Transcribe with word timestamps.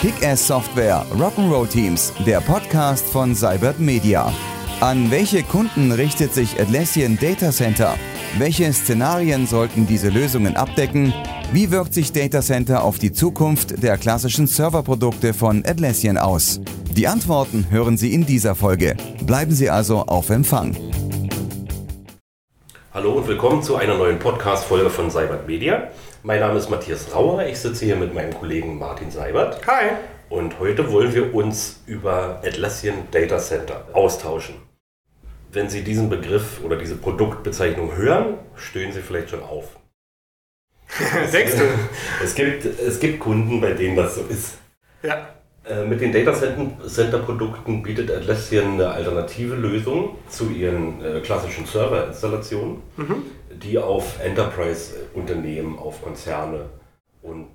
Kick-Ass 0.00 0.46
Software 0.46 1.06
Rock'n'Roll 1.18 1.66
Teams, 1.66 2.12
der 2.26 2.42
Podcast 2.42 3.06
von 3.06 3.34
Cybert 3.34 3.80
Media. 3.80 4.30
An 4.80 5.10
welche 5.10 5.42
Kunden 5.44 5.92
richtet 5.92 6.34
sich 6.34 6.60
Atlassian 6.60 7.16
Data 7.18 7.50
Center? 7.52 7.94
Welche 8.36 8.70
Szenarien 8.74 9.46
sollten 9.46 9.86
diese 9.86 10.10
Lösungen 10.10 10.54
abdecken? 10.54 11.14
Wie 11.54 11.70
wirkt 11.70 11.94
sich 11.94 12.12
Data 12.12 12.42
Center 12.42 12.84
auf 12.84 12.98
die 12.98 13.12
Zukunft 13.12 13.82
der 13.82 13.96
klassischen 13.96 14.46
Serverprodukte 14.46 15.32
von 15.32 15.64
Atlassian 15.64 16.18
aus? 16.18 16.60
Die 16.94 17.08
Antworten 17.08 17.68
hören 17.70 17.96
Sie 17.96 18.12
in 18.12 18.26
dieser 18.26 18.54
Folge. 18.54 18.94
Bleiben 19.24 19.54
Sie 19.54 19.70
also 19.70 20.00
auf 20.00 20.28
Empfang. 20.28 20.76
Hallo 22.94 23.12
und 23.12 23.26
willkommen 23.26 23.62
zu 23.62 23.76
einer 23.76 23.96
neuen 23.96 24.18
Podcast-Folge 24.18 24.90
von 24.90 25.10
Seibert 25.10 25.46
Media. 25.46 25.90
Mein 26.22 26.40
Name 26.40 26.58
ist 26.58 26.68
Matthias 26.68 27.14
Rauer, 27.14 27.42
ich 27.46 27.58
sitze 27.58 27.86
hier 27.86 27.96
mit 27.96 28.12
meinem 28.12 28.34
Kollegen 28.34 28.78
Martin 28.78 29.10
Seibert. 29.10 29.66
Hi. 29.66 29.92
Und 30.28 30.58
heute 30.58 30.92
wollen 30.92 31.14
wir 31.14 31.34
uns 31.34 31.80
über 31.86 32.42
Atlassian 32.44 33.08
Data 33.10 33.38
Center 33.38 33.86
austauschen. 33.94 34.56
Wenn 35.50 35.70
Sie 35.70 35.82
diesen 35.82 36.10
Begriff 36.10 36.62
oder 36.62 36.76
diese 36.76 36.96
Produktbezeichnung 36.96 37.96
hören, 37.96 38.34
stöhnen 38.56 38.92
Sie 38.92 39.00
vielleicht 39.00 39.30
schon 39.30 39.42
auf. 39.42 39.78
Denkst 41.32 41.54
du? 41.56 41.64
Es 42.22 42.34
gibt, 42.34 42.66
es 42.66 43.00
gibt 43.00 43.20
Kunden, 43.20 43.62
bei 43.62 43.72
denen 43.72 43.96
das 43.96 44.16
so 44.16 44.20
ist. 44.28 44.58
Ja. 45.02 45.28
Äh, 45.64 45.84
mit 45.84 46.00
den 46.00 46.12
Data 46.12 46.34
Center 46.34 47.18
Produkten 47.18 47.82
bietet 47.82 48.10
Atlassian 48.10 48.74
eine 48.74 48.88
alternative 48.88 49.54
Lösung 49.54 50.16
zu 50.28 50.50
ihren 50.50 51.00
äh, 51.00 51.20
klassischen 51.20 51.66
Serverinstallationen, 51.66 52.82
mhm. 52.96 53.22
die 53.62 53.78
auf 53.78 54.18
Enterprise-Unternehmen, 54.20 55.78
auf 55.78 56.02
Konzerne 56.02 56.66
und 57.22 57.46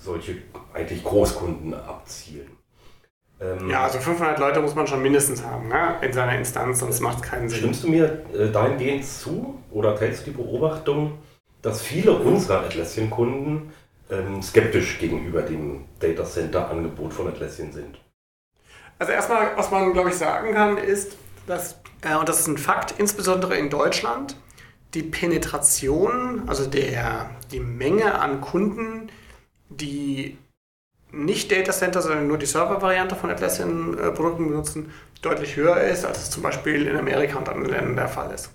solche 0.00 0.36
eigentlich 0.72 1.02
Großkunden 1.02 1.74
abzielen. 1.74 2.56
Ähm, 3.40 3.68
ja, 3.68 3.84
also 3.84 3.98
500 3.98 4.38
Leute 4.38 4.60
muss 4.60 4.76
man 4.76 4.86
schon 4.86 5.02
mindestens 5.02 5.42
haben 5.42 5.68
ne? 5.68 5.96
in 6.00 6.12
seiner 6.12 6.38
Instanz, 6.38 6.78
sonst 6.78 7.00
macht 7.00 7.16
es 7.16 7.22
keinen 7.22 7.48
Sinn. 7.48 7.58
Stimmst 7.58 7.82
du 7.82 7.88
mir 7.88 8.22
äh, 8.38 8.52
dahingehend 8.52 9.04
zu 9.04 9.58
oder 9.72 9.96
teilst 9.96 10.26
du 10.26 10.30
die 10.30 10.36
Beobachtung, 10.36 11.18
dass 11.60 11.82
viele 11.82 12.12
unserer 12.12 12.60
Atlassian-Kunden 12.60 13.72
ähm, 14.12 14.42
skeptisch 14.42 14.98
gegenüber 14.98 15.42
dem 15.42 15.86
Data 15.98 16.24
Center-Angebot 16.24 17.12
von 17.12 17.28
Atlassian 17.28 17.72
sind? 17.72 17.98
Also 18.98 19.12
erstmal, 19.12 19.56
was 19.56 19.70
man, 19.70 19.92
glaube 19.92 20.10
ich, 20.10 20.16
sagen 20.16 20.52
kann, 20.52 20.76
ist, 20.76 21.16
dass, 21.46 21.80
äh, 22.02 22.14
und 22.14 22.28
das 22.28 22.40
ist 22.40 22.46
ein 22.46 22.58
Fakt, 22.58 22.94
insbesondere 22.98 23.56
in 23.56 23.70
Deutschland, 23.70 24.36
die 24.94 25.02
Penetration, 25.02 26.42
also 26.46 26.66
der, 26.66 27.30
die 27.50 27.60
Menge 27.60 28.20
an 28.20 28.40
Kunden, 28.40 29.10
die 29.70 30.36
nicht 31.10 31.50
Data 31.50 31.72
Center, 31.72 32.02
sondern 32.02 32.26
nur 32.26 32.38
die 32.38 32.46
Server-Variante 32.46 33.16
von 33.16 33.30
Atlassian-Produkten 33.30 34.48
benutzen, 34.48 34.92
deutlich 35.20 35.56
höher 35.56 35.80
ist, 35.80 36.04
als 36.04 36.18
es 36.18 36.30
zum 36.30 36.42
Beispiel 36.42 36.86
in 36.86 36.96
Amerika 36.96 37.38
und 37.38 37.48
anderen 37.48 37.70
Ländern 37.70 37.96
der 37.96 38.08
Fall 38.08 38.32
ist. 38.32 38.50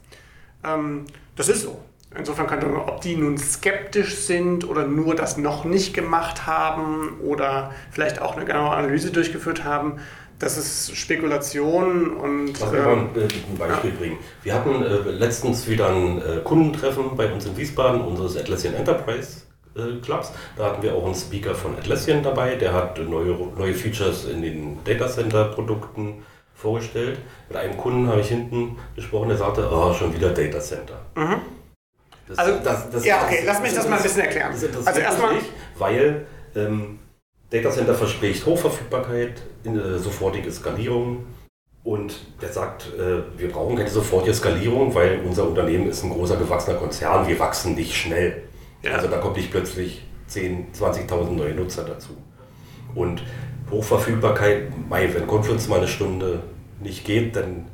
Ähm, 0.64 1.06
das 1.36 1.50
ist 1.50 1.64
so. 1.64 1.80
Insofern 2.16 2.48
kann 2.48 2.60
man, 2.60 2.82
ob 2.82 3.02
die 3.02 3.16
nun 3.16 3.38
skeptisch 3.38 4.16
sind 4.16 4.68
oder 4.68 4.86
nur 4.86 5.16
das 5.16 5.38
noch 5.38 5.66
nicht 5.66 5.94
gemacht 5.94 6.48
haben 6.48 7.20
oder 7.22 7.72
vielleicht 7.92 8.22
auch 8.22 8.36
eine 8.36 8.46
genaue 8.46 8.72
Analyse 8.72 9.12
durchgeführt 9.12 9.64
haben, 9.64 10.00
das 10.40 10.58
ist 10.58 10.96
Spekulation 10.96 12.12
und. 12.12 12.60
Lass 12.60 12.72
mich 12.72 12.82
mal 12.82 12.94
ein, 12.94 13.10
äh, 13.16 13.22
ein 13.24 13.58
Beispiel 13.58 13.90
ja. 13.90 13.96
bringen. 13.98 14.18
Wir 14.44 14.54
hatten 14.54 14.84
äh, 14.84 15.12
letztens 15.12 15.68
wieder 15.68 15.90
ein 15.90 16.22
äh, 16.22 16.42
Kundentreffen 16.44 17.16
bei 17.16 17.32
uns 17.32 17.46
in 17.46 17.58
Wiesbaden, 17.58 18.02
unseres 18.02 18.38
Atlassian 18.38 18.76
Enterprise 18.76 19.42
äh, 19.76 20.00
Clubs. 20.02 20.32
Da 20.56 20.66
hatten 20.66 20.84
wir 20.84 20.94
auch 20.94 21.06
einen 21.06 21.16
Speaker 21.16 21.56
von 21.56 21.76
Atlassian 21.76 22.22
dabei, 22.22 22.56
der 22.56 22.74
hat 22.74 23.00
neue, 23.00 23.36
neue 23.58 23.74
Features 23.74 24.26
in 24.26 24.42
den 24.42 24.84
Data 24.84 25.08
Center 25.08 25.46
Produkten 25.46 26.24
vorgestellt. 26.54 27.20
Mit 27.50 27.58
einem 27.58 27.78
Kunden 27.78 28.08
habe 28.08 28.22
ich 28.22 28.28
hinten 28.28 28.78
gesprochen, 28.96 29.30
der 29.30 29.38
sagte, 29.38 29.68
oh, 29.72 29.94
schon 29.94 30.14
wieder 30.14 30.30
Data 30.30 30.60
Center. 30.60 31.00
Mhm. 31.16 31.42
Das, 32.28 32.38
also, 32.38 32.60
das, 32.64 32.90
das, 32.90 33.06
ja, 33.06 33.24
okay, 33.24 33.44
lass 33.46 33.62
mich 33.62 33.74
das, 33.74 33.88
mal 33.88 33.98
ein 33.98 34.04
bisschen 34.04 34.22
erklären. 34.22 34.52
also 34.52 35.00
erstmal, 35.00 35.36
weil 35.78 36.26
ähm, 36.56 37.00
Data 37.50 37.72
Center 37.72 37.94
verspricht 37.94 38.46
Hochverfügbarkeit, 38.46 39.42
in, 39.64 39.80
äh, 39.80 39.98
sofortige 39.98 40.52
Skalierung 40.52 41.26
und 41.84 42.20
der 42.42 42.50
sagt, 42.50 42.88
äh, 42.98 43.40
wir 43.40 43.50
brauchen 43.50 43.78
keine 43.78 43.90
sofortige 43.90 44.34
Skalierung, 44.34 44.94
weil 44.94 45.22
unser 45.26 45.48
Unternehmen 45.48 45.88
ist 45.88 46.04
ein 46.04 46.10
großer 46.10 46.36
gewachsener 46.36 46.78
Konzern, 46.78 47.28
wir 47.28 47.40
wachsen 47.40 47.76
nicht 47.76 47.96
schnell. 47.96 48.44
Ja. 48.84 48.92
Also 48.92 49.08
da 49.08 49.18
kommt 49.20 49.38
nicht 49.38 49.52
plötzlich 49.52 50.04
10.000, 50.30 51.08
20.000 51.08 51.32
neue 51.32 51.54
Nutzer 51.54 51.86
dazu. 51.86 52.18
Und 52.94 53.24
Hochverfügbarkeit, 53.72 54.64
wenn 54.90 55.28
Conference 55.28 55.68
mal 55.70 55.78
eine 55.78 55.88
Stunde 55.88 56.42
nicht 56.82 57.06
geht, 57.06 57.36
dann 57.36 57.68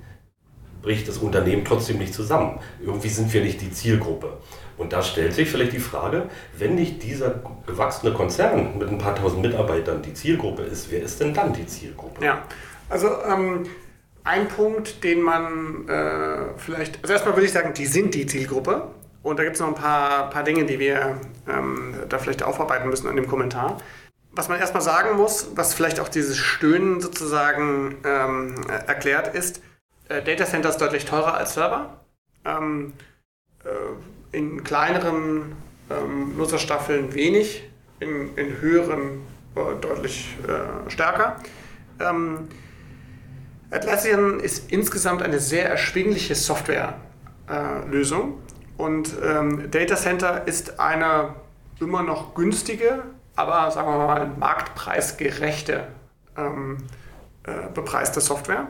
bricht 0.83 1.07
das 1.07 1.17
Unternehmen 1.17 1.66
trotzdem 1.66 1.97
nicht 1.97 2.13
zusammen. 2.13 2.59
Irgendwie 2.79 3.09
sind 3.09 3.33
wir 3.33 3.41
nicht 3.41 3.61
die 3.61 3.71
Zielgruppe. 3.71 4.38
Und 4.77 4.94
da 4.94 5.01
stellt 5.01 5.33
sich 5.33 5.49
vielleicht 5.49 5.73
die 5.73 5.79
Frage, 5.79 6.29
wenn 6.57 6.75
nicht 6.75 7.01
dieser 7.01 7.41
gewachsene 7.66 8.13
Konzern 8.13 8.77
mit 8.77 8.89
ein 8.89 8.97
paar 8.97 9.16
tausend 9.16 9.41
Mitarbeitern 9.41 10.01
die 10.01 10.13
Zielgruppe 10.13 10.63
ist, 10.63 10.91
wer 10.91 11.01
ist 11.01 11.19
denn 11.19 11.33
dann 11.33 11.53
die 11.53 11.66
Zielgruppe? 11.66 12.23
Ja, 12.23 12.44
also 12.89 13.07
ähm, 13.27 13.63
ein 14.23 14.47
Punkt, 14.47 15.03
den 15.03 15.21
man 15.21 15.88
äh, 15.88 16.57
vielleicht, 16.57 17.00
also 17.01 17.13
erstmal 17.13 17.35
würde 17.35 17.45
ich 17.45 17.53
sagen, 17.53 17.73
die 17.73 17.85
sind 17.85 18.13
die 18.13 18.25
Zielgruppe. 18.25 18.89
Und 19.21 19.39
da 19.39 19.44
gibt 19.44 19.55
es 19.55 19.61
noch 19.61 19.69
ein 19.69 19.75
paar, 19.75 20.29
paar 20.29 20.44
Dinge, 20.44 20.65
die 20.65 20.79
wir 20.79 21.17
ähm, 21.47 21.95
da 22.09 22.17
vielleicht 22.17 22.44
aufarbeiten 22.44 22.89
müssen 22.89 23.07
an 23.07 23.15
dem 23.15 23.27
Kommentar. 23.27 23.77
Was 24.33 24.50
man 24.50 24.59
erstmal 24.59 24.83
sagen 24.83 25.15
muss, 25.15 25.51
was 25.55 25.73
vielleicht 25.73 26.01
auch 26.01 26.09
dieses 26.09 26.38
Stöhnen 26.38 27.00
sozusagen 27.00 27.95
ähm, 28.03 28.55
erklärt, 28.67 29.33
ist, 29.33 29.61
Data 30.22 30.46
Center 30.46 30.69
ist 30.69 30.78
deutlich 30.78 31.06
teurer 31.06 31.35
als 31.35 31.53
Server. 31.53 32.00
Ähm, 32.46 32.94
äh, 33.63 34.38
in 34.38 34.63
kleineren 34.63 35.56
ähm, 35.90 36.38
Nutzerstaffeln 36.38 37.13
wenig, 37.13 37.69
in, 38.00 38.35
in 38.35 38.59
höheren 38.59 39.22
äh, 39.56 39.79
deutlich 39.79 40.35
äh, 40.47 40.90
stärker. 40.90 41.38
Ähm, 42.00 42.47
Atlassian 43.72 44.40
ist 44.40 44.72
insgesamt 44.72 45.24
eine 45.24 45.40
sehr 45.40 45.69
erschwingliche 45.69 46.35
Softwarelösung 46.35 48.40
und 48.78 49.13
ähm, 49.24 49.72
Data 49.72 49.95
Center 49.95 50.47
ist 50.47 50.80
eine 50.80 51.35
immer 51.80 52.03
noch 52.03 52.35
günstige, 52.35 53.03
aber 53.35 53.72
sagen 53.72 53.90
wir 53.90 54.06
mal 54.06 54.28
marktpreisgerechte 54.38 55.88
ähm, 56.38 56.78
äh, 57.44 57.69
bepreiste 57.74 58.22
Software. 58.22 58.68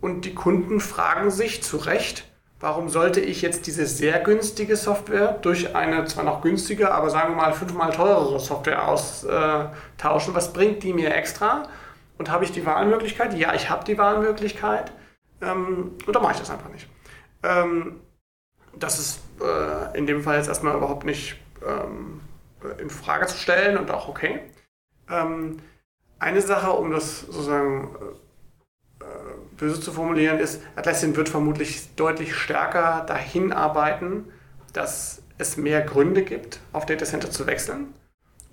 Und 0.00 0.24
die 0.24 0.34
Kunden 0.34 0.80
fragen 0.80 1.30
sich 1.30 1.62
zu 1.62 1.78
Recht, 1.78 2.24
warum 2.60 2.88
sollte 2.88 3.20
ich 3.20 3.42
jetzt 3.42 3.66
diese 3.66 3.86
sehr 3.86 4.20
günstige 4.20 4.76
Software 4.76 5.32
durch 5.42 5.74
eine 5.74 6.04
zwar 6.06 6.24
noch 6.24 6.42
günstige, 6.42 6.92
aber 6.92 7.10
sagen 7.10 7.32
wir 7.32 7.36
mal 7.36 7.52
fünfmal 7.52 7.92
teurere 7.92 8.38
Software 8.40 8.88
austauschen? 8.88 10.34
Was 10.34 10.52
bringt 10.52 10.82
die 10.82 10.92
mir 10.92 11.14
extra? 11.14 11.68
Und 12.18 12.30
habe 12.30 12.44
ich 12.44 12.52
die 12.52 12.64
Wahlmöglichkeit? 12.64 13.34
Ja, 13.34 13.54
ich 13.54 13.68
habe 13.68 13.84
die 13.84 13.98
Wahlmöglichkeit. 13.98 14.92
Ähm, 15.42 15.92
und 16.06 16.16
da 16.16 16.20
mache 16.20 16.32
ich 16.32 16.38
das 16.38 16.50
einfach 16.50 16.70
nicht. 16.70 16.88
Ähm, 17.42 18.00
das 18.74 18.98
ist 18.98 19.20
äh, 19.40 19.96
in 19.98 20.06
dem 20.06 20.22
Fall 20.22 20.38
jetzt 20.38 20.48
erstmal 20.48 20.76
überhaupt 20.76 21.04
nicht 21.04 21.36
ähm, 21.66 22.20
in 22.78 22.90
Frage 22.90 23.26
zu 23.26 23.36
stellen 23.36 23.76
und 23.76 23.90
auch 23.90 24.08
okay. 24.08 24.40
eine 25.06 26.40
Sache, 26.40 26.70
um 26.72 26.90
das 26.90 27.20
sozusagen 27.20 27.94
böse 29.56 29.80
zu 29.80 29.92
formulieren 29.92 30.38
ist, 30.38 30.60
Atlassian 30.76 31.16
wird 31.16 31.28
vermutlich 31.28 31.94
deutlich 31.96 32.34
stärker 32.34 33.04
dahin 33.06 33.52
arbeiten, 33.52 34.24
dass 34.72 35.22
es 35.38 35.56
mehr 35.56 35.82
Gründe 35.82 36.22
gibt, 36.22 36.60
auf 36.72 36.86
Data 36.86 37.04
Center 37.04 37.30
zu 37.30 37.46
wechseln 37.46 37.94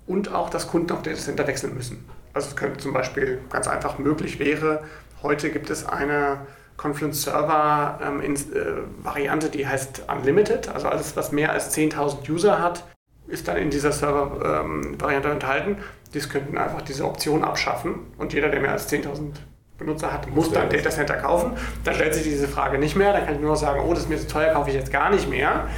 und 0.06 0.32
auch, 0.32 0.50
dass 0.50 0.68
Kunden 0.68 0.92
auf 0.92 1.02
Data 1.02 1.18
Center 1.18 1.46
wechseln 1.46 1.74
müssen. 1.74 2.04
Also 2.32 2.48
es 2.48 2.56
könnte 2.56 2.78
zum 2.78 2.92
Beispiel 2.92 3.40
ganz 3.50 3.68
einfach 3.68 3.98
möglich 3.98 4.38
wäre, 4.38 4.82
heute 5.22 5.50
gibt 5.50 5.70
es 5.70 5.86
eine 5.86 6.46
Confluence 6.76 7.22
Server 7.22 8.00
ähm, 8.02 8.20
in, 8.20 8.34
äh, 8.34 8.82
Variante, 9.02 9.48
die 9.48 9.66
heißt 9.66 10.02
Unlimited, 10.08 10.68
also 10.68 10.88
alles, 10.88 11.16
was 11.16 11.32
mehr 11.32 11.52
als 11.52 11.74
10.000 11.76 12.28
User 12.28 12.60
hat, 12.60 12.84
ist 13.26 13.48
dann 13.48 13.56
in 13.56 13.70
dieser 13.70 13.92
Server-Variante 13.92 15.28
ähm, 15.28 15.34
enthalten. 15.34 15.76
Dies 16.12 16.28
könnten 16.28 16.58
einfach 16.58 16.82
diese 16.82 17.04
Option 17.04 17.42
abschaffen 17.42 18.12
und 18.18 18.32
jeder, 18.32 18.48
der 18.48 18.60
mehr 18.60 18.72
als 18.72 18.92
10.000 18.92 19.32
Benutzer 19.78 20.12
hat, 20.12 20.30
muss 20.30 20.52
dann 20.52 20.68
Data 20.68 20.90
Center 20.90 21.14
kaufen. 21.14 21.52
Da 21.82 21.92
stellt 21.92 22.14
sich 22.14 22.22
diese 22.22 22.46
Frage 22.46 22.78
nicht 22.78 22.96
mehr. 22.96 23.12
Da 23.12 23.20
kann 23.20 23.34
ich 23.34 23.40
nur 23.40 23.50
noch 23.50 23.56
sagen, 23.56 23.82
oh, 23.84 23.90
das 23.90 24.04
ist 24.04 24.08
mir 24.08 24.18
zu 24.18 24.28
teuer, 24.28 24.52
kaufe 24.52 24.70
ich 24.70 24.76
jetzt 24.76 24.92
gar 24.92 25.10
nicht 25.10 25.28
mehr. 25.28 25.68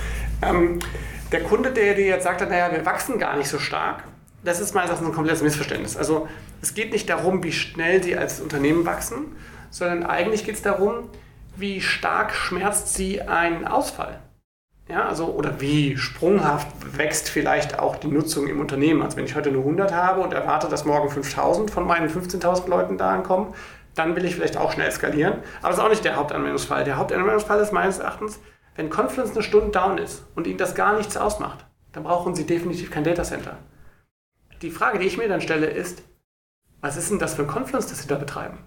Ähm, 0.42 0.80
der 1.32 1.42
Kunde, 1.42 1.72
der 1.72 1.94
dir 1.94 2.06
jetzt 2.06 2.24
sagt, 2.24 2.40
naja, 2.42 2.70
wir 2.70 2.84
wachsen 2.84 3.18
gar 3.18 3.36
nicht 3.36 3.48
so 3.48 3.58
stark, 3.58 4.04
das 4.44 4.60
ist 4.60 4.74
meines 4.74 4.90
Erachtens 4.90 5.08
ein 5.08 5.14
komplettes 5.14 5.42
Missverständnis. 5.42 5.96
Also 5.96 6.28
es 6.62 6.74
geht 6.74 6.92
nicht 6.92 7.08
darum, 7.08 7.42
wie 7.42 7.52
schnell 7.52 8.02
sie 8.02 8.16
als 8.16 8.40
Unternehmen 8.40 8.86
wachsen, 8.86 9.36
sondern 9.70 10.04
eigentlich 10.04 10.44
geht 10.44 10.54
es 10.54 10.62
darum, 10.62 11.10
wie 11.56 11.80
stark 11.80 12.34
schmerzt 12.34 12.94
sie 12.94 13.22
ein 13.22 13.66
Ausfall. 13.66 14.20
Ja, 14.88 15.08
also, 15.08 15.26
oder 15.26 15.60
wie 15.60 15.96
sprunghaft 15.96 16.68
wächst 16.96 17.28
vielleicht 17.28 17.80
auch 17.80 17.96
die 17.96 18.06
Nutzung 18.06 18.46
im 18.46 18.60
Unternehmen. 18.60 19.02
Also 19.02 19.16
wenn 19.16 19.24
ich 19.24 19.34
heute 19.34 19.50
nur 19.50 19.62
100 19.62 19.92
habe 19.92 20.20
und 20.20 20.32
erwarte, 20.32 20.68
dass 20.68 20.84
morgen 20.84 21.10
5000 21.10 21.72
von 21.72 21.84
meinen 21.84 22.08
15.000 22.08 22.68
Leuten 22.68 22.96
da 22.96 23.10
ankommen, 23.10 23.52
dann 23.96 24.14
will 24.14 24.24
ich 24.24 24.36
vielleicht 24.36 24.56
auch 24.56 24.72
schnell 24.72 24.92
skalieren. 24.92 25.34
Aber 25.60 25.70
das 25.70 25.78
ist 25.78 25.84
auch 25.84 25.88
nicht 25.88 26.04
der 26.04 26.16
Hauptanwendungsfall. 26.16 26.84
Der 26.84 26.96
Hauptanwendungsfall 26.96 27.58
ist 27.60 27.72
meines 27.72 27.98
Erachtens, 27.98 28.38
wenn 28.76 28.90
Confluence 28.90 29.32
eine 29.32 29.42
Stunde 29.42 29.70
down 29.70 29.98
ist 29.98 30.24
und 30.34 30.46
Ihnen 30.46 30.58
das 30.58 30.74
gar 30.74 30.96
nichts 30.96 31.16
ausmacht, 31.16 31.66
dann 31.92 32.04
brauchen 32.04 32.34
Sie 32.34 32.46
definitiv 32.46 32.90
kein 32.90 33.04
Datacenter. 33.04 33.56
Die 34.62 34.70
Frage, 34.70 34.98
die 34.98 35.06
ich 35.06 35.18
mir 35.18 35.28
dann 35.28 35.40
stelle, 35.40 35.66
ist, 35.66 36.02
was 36.80 36.96
ist 36.96 37.10
denn 37.10 37.18
das 37.18 37.34
für 37.34 37.42
ein 37.42 37.48
Confluence, 37.48 37.88
das 37.88 38.02
Sie 38.02 38.08
da 38.08 38.16
betreiben? 38.16 38.58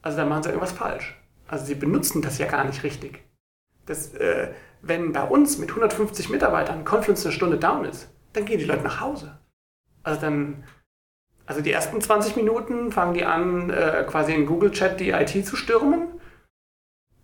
Also 0.00 0.16
da 0.16 0.24
machen 0.24 0.42
Sie 0.42 0.48
irgendwas 0.48 0.72
falsch. 0.72 1.20
Also 1.46 1.66
Sie 1.66 1.74
benutzen 1.74 2.22
das 2.22 2.38
ja 2.38 2.46
gar 2.46 2.64
nicht 2.64 2.82
richtig. 2.82 3.22
Das, 3.84 4.14
äh, 4.14 4.52
wenn 4.80 5.12
bei 5.12 5.22
uns 5.22 5.58
mit 5.58 5.70
150 5.70 6.30
Mitarbeitern 6.30 6.84
Confluence 6.84 7.26
eine 7.26 7.34
Stunde 7.34 7.58
down 7.58 7.84
ist, 7.84 8.08
dann 8.32 8.46
gehen 8.46 8.58
die 8.58 8.64
Leute 8.64 8.84
nach 8.84 9.00
Hause. 9.00 9.38
Also 10.02 10.20
dann, 10.20 10.64
also 11.48 11.62
die 11.62 11.72
ersten 11.72 11.98
20 11.98 12.36
Minuten 12.36 12.92
fangen 12.92 13.14
die 13.14 13.24
an, 13.24 13.70
äh, 13.70 14.04
quasi 14.06 14.34
in 14.34 14.44
Google 14.44 14.70
Chat 14.70 15.00
die 15.00 15.10
IT 15.10 15.46
zu 15.46 15.56
stürmen. 15.56 16.08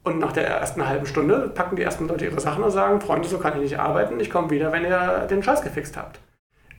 Und 0.03 0.19
nach 0.19 0.33
der 0.33 0.49
ersten 0.49 0.87
halben 0.89 1.05
Stunde 1.05 1.51
packen 1.55 1.77
die 1.77 1.83
ersten 1.83 2.09
Leute 2.09 2.25
ihre 2.25 2.41
Sachen 2.41 2.65
und 2.65 2.71
sagen, 2.71 3.03
Freunde, 3.03 3.29
so 3.29 3.39
kann 3.39 3.55
ich 3.55 3.61
nicht 3.61 3.79
arbeiten, 3.79 4.19
ich 4.21 4.31
komme 4.31 4.49
wieder, 4.49 4.73
wenn 4.73 4.85
ihr 4.85 5.27
den 5.29 5.43
Scheiß 5.43 5.61
gefixt 5.61 5.99
habt. 5.99 6.21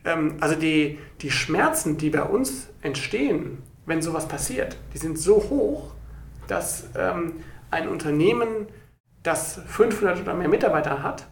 Ähm, 0.05 0.37
also 0.39 0.55
die, 0.55 0.97
die 1.21 1.29
Schmerzen, 1.29 1.97
die 1.97 2.09
bei 2.09 2.23
uns 2.23 2.69
entstehen, 2.81 3.61
wenn 3.85 4.01
sowas 4.01 4.27
passiert, 4.27 4.77
die 4.95 4.97
sind 4.97 5.19
so 5.19 5.35
hoch, 5.35 5.93
dass 6.47 6.89
ähm, 6.97 7.43
ein 7.69 7.87
Unternehmen 7.87 8.67
das 9.21 9.61
500 9.67 10.19
oder 10.21 10.33
mehr 10.33 10.49
Mitarbeiter 10.49 11.03
hat, 11.03 11.27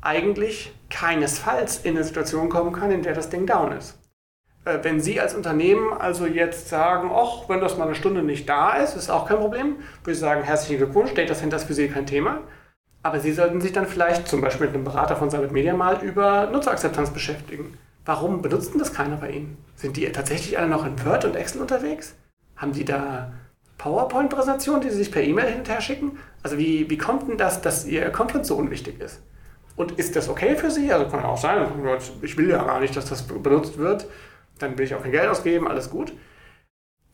eigentlich 0.00 0.72
keinesfalls 0.88 1.80
in 1.84 1.94
eine 1.94 2.04
Situation 2.04 2.48
kommen 2.48 2.72
kann, 2.72 2.90
in 2.90 3.02
der 3.02 3.14
das 3.14 3.28
Ding 3.28 3.44
down 3.44 3.72
ist. 3.72 3.97
Äh, 4.64 4.78
wenn 4.82 5.00
Sie 5.00 5.20
als 5.20 5.34
Unternehmen 5.34 5.92
also 5.92 6.26
jetzt 6.26 6.68
sagen, 6.68 7.10
ach, 7.12 7.48
wenn 7.48 7.60
das 7.60 7.76
mal 7.76 7.86
eine 7.86 7.94
Stunde 7.94 8.22
nicht 8.22 8.48
da 8.48 8.72
ist, 8.76 8.96
ist 8.96 9.10
auch 9.10 9.26
kein 9.26 9.38
Problem, 9.38 9.76
würde 10.02 10.12
ich 10.12 10.18
sagen, 10.18 10.42
herzlichen 10.42 10.78
Glückwunsch, 10.78 11.14
Data 11.14 11.34
Center 11.34 11.56
ist 11.56 11.64
für 11.64 11.74
Sie 11.74 11.88
kein 11.88 12.06
Thema. 12.06 12.40
Aber 13.02 13.20
Sie 13.20 13.32
sollten 13.32 13.60
sich 13.60 13.72
dann 13.72 13.86
vielleicht 13.86 14.28
zum 14.28 14.40
Beispiel 14.40 14.66
mit 14.66 14.74
einem 14.74 14.84
Berater 14.84 15.16
von 15.16 15.30
Cyber 15.30 15.50
Media 15.52 15.74
mal 15.74 16.02
über 16.02 16.48
Nutzerakzeptanz 16.50 17.10
beschäftigen. 17.10 17.78
Warum 18.04 18.42
benutzt 18.42 18.72
denn 18.72 18.78
das 18.78 18.92
keiner 18.92 19.16
bei 19.16 19.30
Ihnen? 19.30 19.58
Sind 19.76 19.96
die 19.96 20.10
tatsächlich 20.10 20.58
alle 20.58 20.68
noch 20.68 20.84
in 20.84 21.04
Word 21.04 21.24
und 21.24 21.36
Excel 21.36 21.60
unterwegs? 21.60 22.16
Haben 22.56 22.72
die 22.72 22.84
da 22.84 23.32
PowerPoint-Präsentationen, 23.78 24.80
die 24.80 24.90
Sie 24.90 24.96
sich 24.96 25.12
per 25.12 25.22
E-Mail 25.22 25.46
hin 25.46 25.58
und 25.58 25.68
her 25.68 25.80
schicken? 25.80 26.18
Also 26.42 26.58
wie, 26.58 26.90
wie 26.90 26.98
kommt 26.98 27.28
denn 27.28 27.38
das, 27.38 27.60
dass 27.60 27.86
Ihr 27.86 28.10
Conference 28.10 28.48
so 28.48 28.56
unwichtig 28.56 29.00
ist? 29.00 29.22
Und 29.76 29.92
ist 29.92 30.16
das 30.16 30.28
okay 30.28 30.56
für 30.56 30.70
Sie? 30.70 30.92
Also 30.92 31.08
kann 31.08 31.24
auch 31.24 31.38
sein, 31.38 31.66
ich 32.22 32.36
will 32.36 32.50
ja 32.50 32.64
gar 32.64 32.80
nicht, 32.80 32.96
dass 32.96 33.08
das 33.08 33.22
benutzt 33.22 33.78
wird. 33.78 34.08
Dann 34.58 34.76
will 34.76 34.84
ich 34.84 34.94
auch 34.94 35.02
kein 35.02 35.12
Geld 35.12 35.28
ausgeben, 35.28 35.68
alles 35.68 35.90
gut. 35.90 36.12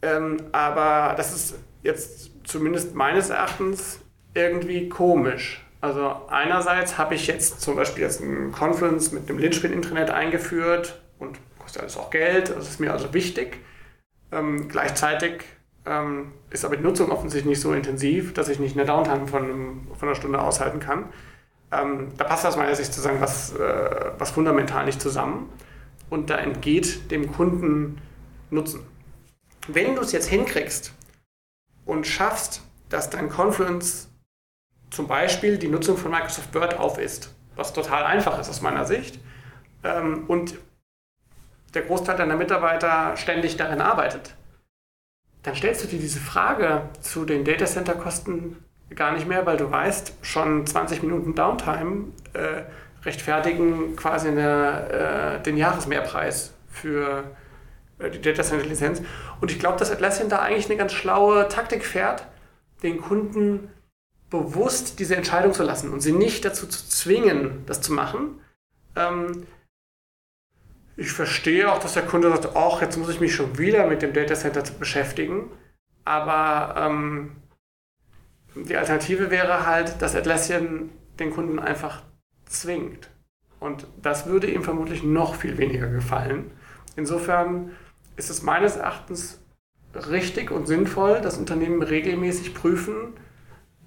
Ähm, 0.02 0.36
aber 0.52 1.14
das 1.16 1.34
ist 1.34 1.58
jetzt 1.82 2.30
zumindest 2.44 2.94
meines 2.94 3.30
Erachtens 3.30 4.00
irgendwie 4.34 4.88
komisch. 4.88 5.64
Also 5.80 6.14
einerseits 6.28 6.98
habe 6.98 7.14
ich 7.14 7.26
jetzt 7.26 7.60
zum 7.60 7.76
Beispiel 7.76 8.02
jetzt 8.04 8.20
ein 8.20 8.52
Conference 8.52 9.12
mit 9.12 9.28
dem 9.28 9.38
Linchpin-Intranet 9.38 10.10
eingeführt 10.10 11.00
und 11.18 11.38
kostet 11.58 11.82
alles 11.82 11.96
auch 11.96 12.10
Geld, 12.10 12.50
das 12.50 12.68
ist 12.68 12.80
mir 12.80 12.92
also 12.92 13.12
wichtig. 13.12 13.58
Ähm, 14.32 14.68
gleichzeitig 14.68 15.44
ähm, 15.86 16.32
ist 16.50 16.64
aber 16.64 16.76
die 16.76 16.82
Nutzung 16.82 17.10
offensichtlich 17.10 17.50
nicht 17.50 17.60
so 17.60 17.72
intensiv, 17.72 18.32
dass 18.32 18.48
ich 18.48 18.58
nicht 18.58 18.76
eine 18.76 18.86
Downtime 18.86 19.26
von, 19.26 19.86
von 19.94 20.08
einer 20.08 20.16
Stunde 20.16 20.40
aushalten 20.40 20.80
kann. 20.80 21.06
Ähm, 21.70 22.12
da 22.16 22.24
passt 22.24 22.46
aus 22.46 22.56
meiner 22.56 22.74
Sicht 22.74 22.92
sozusagen 22.92 23.20
was, 23.20 23.54
äh, 23.54 24.10
was 24.18 24.30
fundamental 24.30 24.86
nicht 24.86 25.00
zusammen 25.00 25.50
und 26.10 26.30
da 26.30 26.36
entgeht 26.36 27.10
dem 27.10 27.32
Kunden 27.32 28.00
Nutzen. 28.50 28.86
Wenn 29.68 29.94
du 29.94 30.02
es 30.02 30.12
jetzt 30.12 30.28
hinkriegst 30.28 30.92
und 31.86 32.06
schaffst, 32.06 32.62
dass 32.88 33.10
dein 33.10 33.28
Confluence 33.28 34.08
zum 34.90 35.08
Beispiel 35.08 35.58
die 35.58 35.68
Nutzung 35.68 35.96
von 35.96 36.10
Microsoft 36.10 36.54
Word 36.54 36.78
auf 36.78 36.98
ist, 36.98 37.34
was 37.56 37.72
total 37.72 38.04
einfach 38.04 38.38
ist 38.38 38.48
aus 38.48 38.60
meiner 38.60 38.84
Sicht, 38.84 39.18
ähm, 39.82 40.24
und 40.28 40.54
der 41.74 41.82
Großteil 41.82 42.16
deiner 42.16 42.36
Mitarbeiter 42.36 43.16
ständig 43.16 43.56
darin 43.56 43.80
arbeitet, 43.80 44.36
dann 45.42 45.54
stellst 45.54 45.84
du 45.84 45.88
dir 45.88 45.98
diese 45.98 46.20
Frage 46.20 46.88
zu 47.00 47.24
den 47.24 47.44
Datacenter-Kosten 47.44 48.56
gar 48.94 49.12
nicht 49.12 49.26
mehr, 49.26 49.44
weil 49.44 49.56
du 49.56 49.70
weißt, 49.70 50.14
schon 50.22 50.66
20 50.66 51.02
Minuten 51.02 51.34
Downtime 51.34 52.06
äh, 52.32 52.62
rechtfertigen 53.04 53.96
quasi 53.96 54.28
eine, 54.28 55.38
äh, 55.38 55.42
den 55.42 55.56
Jahresmehrpreis 55.56 56.52
für 56.68 57.24
äh, 57.98 58.10
die 58.10 58.20
Datacenter-Lizenz. 58.20 59.02
Und 59.40 59.50
ich 59.50 59.58
glaube, 59.58 59.78
dass 59.78 59.90
Atlassian 59.90 60.28
da 60.28 60.40
eigentlich 60.40 60.66
eine 60.66 60.76
ganz 60.76 60.92
schlaue 60.92 61.48
Taktik 61.48 61.84
fährt, 61.84 62.26
den 62.82 63.00
Kunden 63.00 63.70
bewusst 64.30 64.98
diese 64.98 65.16
Entscheidung 65.16 65.52
zu 65.52 65.62
lassen 65.62 65.92
und 65.92 66.00
sie 66.00 66.12
nicht 66.12 66.44
dazu 66.44 66.66
zu 66.66 66.88
zwingen, 66.88 67.64
das 67.66 67.80
zu 67.80 67.92
machen. 67.92 68.40
Ähm, 68.96 69.46
ich 70.96 71.12
verstehe 71.12 71.72
auch, 71.72 71.78
dass 71.78 71.94
der 71.94 72.04
Kunde 72.04 72.30
sagt, 72.30 72.56
ach, 72.56 72.80
jetzt 72.80 72.96
muss 72.96 73.08
ich 73.08 73.20
mich 73.20 73.34
schon 73.34 73.58
wieder 73.58 73.86
mit 73.86 74.02
dem 74.02 74.12
Datacenter 74.12 74.62
beschäftigen. 74.78 75.50
Aber 76.04 76.74
ähm, 76.78 77.36
die 78.54 78.76
Alternative 78.76 79.30
wäre 79.30 79.66
halt, 79.66 80.00
dass 80.00 80.14
Atlassian 80.14 80.90
den 81.18 81.30
Kunden 81.30 81.58
einfach 81.58 82.02
zwingt. 82.54 83.10
Und 83.60 83.86
das 84.02 84.26
würde 84.26 84.50
ihm 84.50 84.62
vermutlich 84.62 85.02
noch 85.02 85.34
viel 85.34 85.58
weniger 85.58 85.88
gefallen. 85.88 86.50
Insofern 86.96 87.70
ist 88.16 88.30
es 88.30 88.42
meines 88.42 88.76
Erachtens 88.76 89.40
richtig 89.94 90.50
und 90.50 90.66
sinnvoll, 90.66 91.20
dass 91.20 91.38
Unternehmen 91.38 91.82
regelmäßig 91.82 92.54
prüfen, 92.54 93.14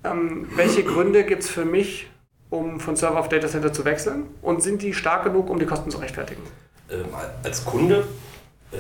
ähm, 0.04 0.48
welche 0.56 0.84
Gründe 0.84 1.24
gibt 1.24 1.44
es 1.44 1.50
für 1.50 1.66
mich, 1.66 2.10
um 2.50 2.80
von 2.80 2.96
Server 2.96 3.20
auf 3.20 3.30
Datacenter 3.30 3.74
zu 3.74 3.86
wechseln 3.86 4.26
und 4.42 4.64
sind 4.64 4.82
die 4.82 4.94
stark 4.94 5.26
genug, 5.26 5.50
um 5.50 5.60
die 5.60 5.66
Kosten 5.66 5.92
zu 5.92 5.98
rechtfertigen 5.98 6.44
ähm, 6.92 7.06
als 7.44 7.66
Kunde 7.66 8.08
äh, 8.72 8.78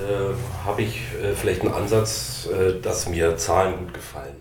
habe 0.66 0.82
ich 0.82 1.02
äh, 1.22 1.34
vielleicht 1.34 1.62
einen 1.62 1.74
Ansatz, 1.74 2.48
äh, 2.48 2.80
dass 2.82 3.08
mir 3.10 3.38
Zahlen 3.38 3.78
gut 3.78 3.94
gefallen. 3.94 4.36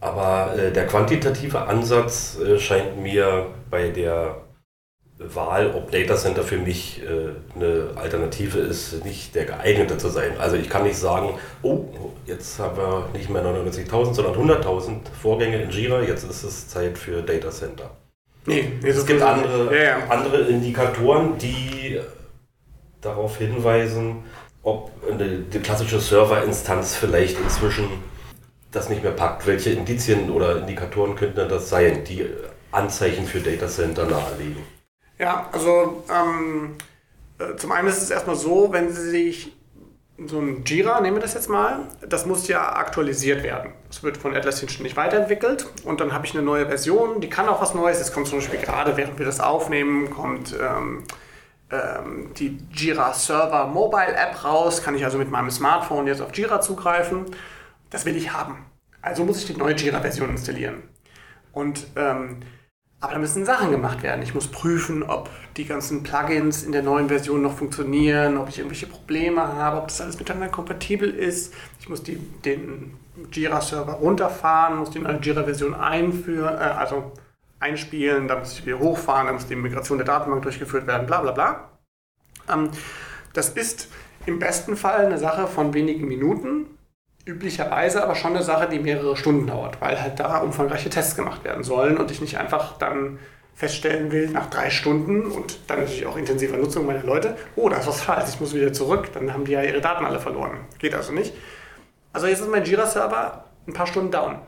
Aber 0.00 0.56
äh, 0.56 0.72
der 0.72 0.86
quantitative 0.86 1.62
Ansatz 1.62 2.38
äh, 2.38 2.58
scheint 2.58 2.98
mir 2.98 3.46
bei 3.70 3.88
der 3.88 4.42
Wahl, 5.18 5.74
ob 5.74 5.90
Data 5.90 6.14
Center 6.16 6.42
für 6.42 6.58
mich 6.58 7.02
äh, 7.02 7.30
eine 7.54 7.90
Alternative 7.96 8.58
ist, 8.58 9.02
nicht 9.04 9.34
der 9.34 9.46
geeignete 9.46 9.96
zu 9.96 10.08
sein. 10.08 10.32
Also 10.38 10.56
ich 10.56 10.68
kann 10.68 10.82
nicht 10.82 10.98
sagen, 10.98 11.38
oh, 11.62 11.86
jetzt 12.26 12.58
haben 12.58 12.76
wir 12.76 13.08
nicht 13.14 13.30
mehr 13.30 13.42
99.000, 13.42 14.12
sondern 14.12 14.34
100.000 14.34 14.96
Vorgänge 15.20 15.62
in 15.62 15.70
Jira, 15.70 16.02
jetzt 16.02 16.28
ist 16.28 16.42
es 16.42 16.68
Zeit 16.68 16.98
für 16.98 17.22
Data 17.22 17.50
Center. 17.50 17.90
Nee, 18.44 18.72
es 18.82 19.06
gibt 19.06 19.22
andere, 19.22 19.74
ja, 19.74 19.82
ja. 19.82 20.06
andere 20.08 20.42
Indikatoren, 20.42 21.38
die 21.38 21.98
darauf 23.00 23.38
hinweisen, 23.38 24.24
ob 24.62 24.90
eine, 25.10 25.38
die 25.38 25.58
klassische 25.60 25.98
Serverinstanz 25.98 26.94
vielleicht 26.94 27.40
inzwischen 27.40 27.88
das 28.70 28.90
nicht 28.90 29.02
mehr 29.02 29.12
packt. 29.12 29.46
Welche 29.46 29.70
Indizien 29.70 30.30
oder 30.30 30.58
Indikatoren 30.58 31.16
könnten 31.16 31.48
das 31.48 31.70
sein, 31.70 32.04
die 32.04 32.26
Anzeichen 32.70 33.24
für 33.26 33.40
Datacenter 33.40 34.04
nahelegen? 34.04 34.75
Ja, 35.18 35.48
also 35.52 36.04
ähm, 36.10 36.76
äh, 37.38 37.56
zum 37.56 37.72
einen 37.72 37.88
ist 37.88 38.02
es 38.02 38.10
erstmal 38.10 38.36
so, 38.36 38.72
wenn 38.72 38.92
Sie 38.92 39.10
sich 39.10 39.52
so 40.26 40.38
ein 40.38 40.64
Jira, 40.64 41.00
nehmen 41.00 41.16
wir 41.16 41.22
das 41.22 41.34
jetzt 41.34 41.48
mal, 41.48 41.80
das 42.06 42.24
muss 42.24 42.48
ja 42.48 42.74
aktualisiert 42.76 43.42
werden. 43.42 43.72
Es 43.90 44.02
wird 44.02 44.16
von 44.16 44.34
Atlassian 44.34 44.68
ständig 44.68 44.96
weiterentwickelt 44.96 45.66
und 45.84 46.00
dann 46.00 46.12
habe 46.12 46.26
ich 46.26 46.34
eine 46.34 46.42
neue 46.42 46.66
Version, 46.66 47.20
die 47.20 47.28
kann 47.28 47.48
auch 47.48 47.60
was 47.60 47.74
Neues. 47.74 48.00
Es 48.00 48.12
kommt 48.12 48.26
zum 48.26 48.38
Beispiel 48.38 48.60
gerade, 48.60 48.96
während 48.96 49.18
wir 49.18 49.26
das 49.26 49.40
aufnehmen, 49.40 50.10
kommt 50.10 50.54
ähm, 50.58 51.04
ähm, 51.70 52.30
die 52.38 52.58
Jira 52.72 53.12
Server 53.12 53.66
Mobile 53.66 54.14
App 54.14 54.42
raus, 54.42 54.82
kann 54.82 54.94
ich 54.94 55.04
also 55.04 55.18
mit 55.18 55.30
meinem 55.30 55.50
Smartphone 55.50 56.06
jetzt 56.06 56.22
auf 56.22 56.34
Jira 56.34 56.60
zugreifen. 56.60 57.26
Das 57.90 58.06
will 58.06 58.16
ich 58.16 58.32
haben. 58.32 58.64
Also 59.02 59.24
muss 59.24 59.38
ich 59.38 59.46
die 59.46 59.56
neue 59.56 59.74
Jira-Version 59.74 60.30
installieren. 60.30 60.82
Und 61.52 61.86
ähm, 61.94 62.40
aber 63.00 63.12
da 63.12 63.18
müssen 63.18 63.44
Sachen 63.44 63.70
gemacht 63.70 64.02
werden. 64.02 64.22
Ich 64.22 64.34
muss 64.34 64.48
prüfen, 64.48 65.02
ob 65.02 65.28
die 65.56 65.66
ganzen 65.66 66.02
Plugins 66.02 66.62
in 66.62 66.72
der 66.72 66.82
neuen 66.82 67.08
Version 67.08 67.42
noch 67.42 67.56
funktionieren, 67.56 68.38
ob 68.38 68.48
ich 68.48 68.58
irgendwelche 68.58 68.86
Probleme 68.86 69.42
habe, 69.42 69.78
ob 69.78 69.88
das 69.88 70.00
alles 70.00 70.18
miteinander 70.18 70.48
kompatibel 70.48 71.10
ist. 71.10 71.52
Ich 71.78 71.88
muss 71.88 72.02
die, 72.02 72.16
den 72.16 72.94
Jira-Server 73.30 73.92
runterfahren, 73.92 74.78
muss 74.78 74.90
die 74.90 74.98
neue 74.98 75.18
Jira-Version 75.20 75.74
einführen, 75.74 76.54
äh, 76.54 76.58
also 76.58 77.12
einspielen, 77.60 78.28
da 78.28 78.38
muss 78.38 78.52
ich 78.52 78.66
wieder 78.66 78.78
hochfahren, 78.78 79.26
da 79.26 79.32
muss 79.32 79.46
die 79.46 79.56
Migration 79.56 79.98
der 79.98 80.06
Datenbank 80.06 80.42
durchgeführt 80.42 80.86
werden, 80.86 81.06
bla 81.06 81.20
bla 81.20 81.32
bla. 81.32 81.70
Ähm, 82.48 82.70
das 83.32 83.50
ist 83.50 83.88
im 84.24 84.38
besten 84.38 84.76
Fall 84.76 85.06
eine 85.06 85.18
Sache 85.18 85.46
von 85.46 85.74
wenigen 85.74 86.08
Minuten, 86.08 86.66
üblicherweise 87.26 88.02
aber 88.02 88.14
schon 88.14 88.34
eine 88.34 88.42
Sache, 88.42 88.68
die 88.68 88.78
mehrere 88.78 89.16
Stunden 89.16 89.46
dauert, 89.46 89.80
weil 89.80 90.00
halt 90.00 90.18
da 90.18 90.38
umfangreiche 90.38 90.88
Tests 90.88 91.16
gemacht 91.16 91.44
werden 91.44 91.64
sollen 91.64 91.98
und 91.98 92.10
ich 92.10 92.20
nicht 92.20 92.38
einfach 92.38 92.78
dann 92.78 93.18
feststellen 93.52 94.12
will 94.12 94.28
nach 94.30 94.48
drei 94.48 94.70
Stunden 94.70 95.22
und 95.26 95.58
dann 95.66 95.80
natürlich 95.80 96.06
auch 96.06 96.16
intensiver 96.16 96.56
Nutzung 96.56 96.86
meiner 96.86 97.02
Leute, 97.02 97.36
oh, 97.56 97.68
da 97.68 97.78
ist 97.78 97.86
was 97.86 98.02
falsch, 98.02 98.28
ich 98.28 98.40
muss 98.40 98.54
wieder 98.54 98.72
zurück, 98.72 99.10
dann 99.12 99.32
haben 99.32 99.44
die 99.44 99.52
ja 99.52 99.62
ihre 99.62 99.80
Daten 99.80 100.04
alle 100.04 100.20
verloren. 100.20 100.60
Geht 100.78 100.94
also 100.94 101.12
nicht. 101.12 101.34
Also 102.12 102.28
jetzt 102.28 102.40
ist 102.40 102.50
mein 102.50 102.64
Jira-Server 102.64 103.44
ein 103.66 103.72
paar 103.72 103.86
Stunden 103.86 104.10
down. 104.10 104.38